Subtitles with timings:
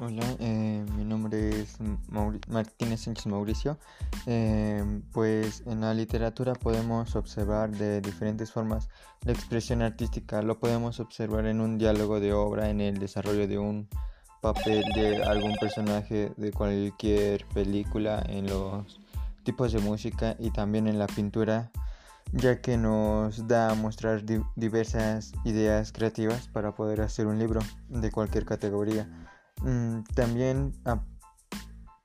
[0.00, 1.78] Hola, eh, mi nombre es
[2.48, 3.78] Martínez Sánchez Mauricio.
[4.26, 4.82] Eh,
[5.12, 8.88] pues en la literatura podemos observar de diferentes formas
[9.24, 10.42] la expresión artística.
[10.42, 13.88] Lo podemos observar en un diálogo de obra, en el desarrollo de un
[14.42, 18.98] papel de algún personaje de cualquier película, en los
[19.44, 21.70] tipos de música y también en la pintura,
[22.32, 24.24] ya que nos da a mostrar
[24.56, 29.08] diversas ideas creativas para poder hacer un libro de cualquier categoría.
[29.62, 30.74] Mm, también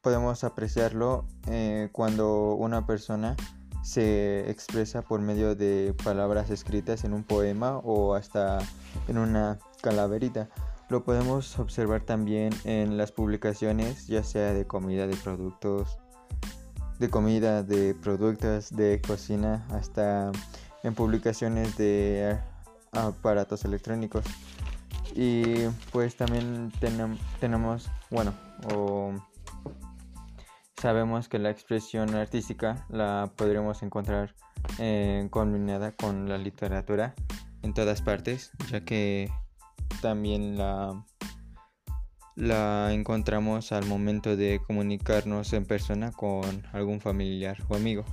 [0.02, 3.36] podemos apreciarlo eh, cuando una persona
[3.84, 8.60] se expresa por medio de palabras escritas en un poema o hasta
[9.08, 10.50] en una calaverita.
[10.90, 16.00] Lo podemos observar también en las publicaciones, ya sea de comida, de productos,
[16.98, 20.32] de comida, de productos de cocina, hasta
[20.84, 22.40] en publicaciones de
[22.92, 24.26] aparatos electrónicos.
[25.22, 26.72] Y pues también
[27.42, 28.34] tenemos, bueno,
[30.80, 34.34] sabemos que la expresión artística la podremos encontrar
[34.78, 37.16] eh, combinada con la literatura
[37.64, 39.30] en todas partes, ya que
[40.02, 41.04] también la,
[42.38, 48.06] la encontramos al momento de comunicarnos en persona con algún familiar o amigo.